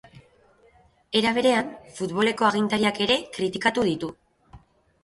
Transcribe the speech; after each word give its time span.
Era 1.19 1.33
berean, 1.39 1.69
futboleko 1.99 2.49
agintariak 2.51 3.05
ere 3.09 3.21
kritikatu 3.39 3.89
ditu. 3.93 4.13